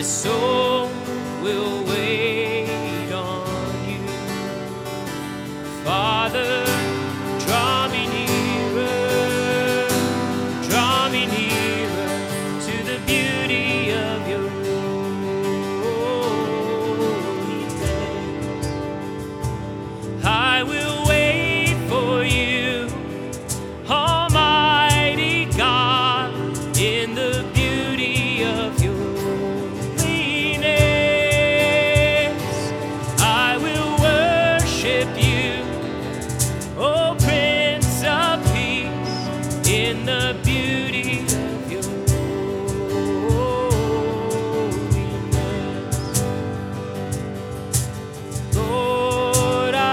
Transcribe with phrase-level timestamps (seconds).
[0.00, 0.88] my soul
[1.42, 2.19] will wait.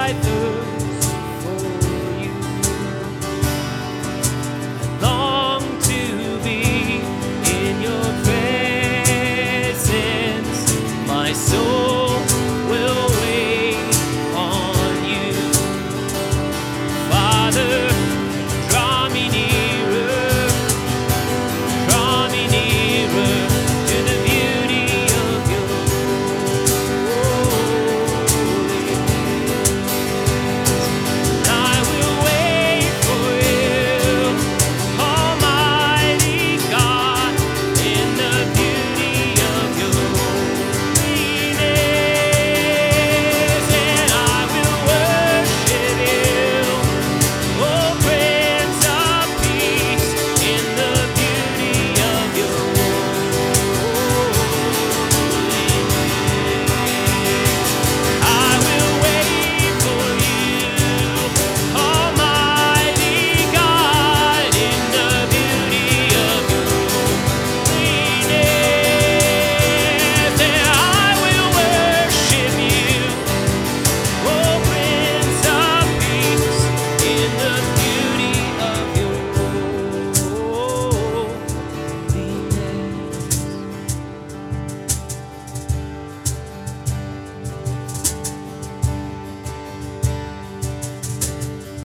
[0.07, 0.46] Right through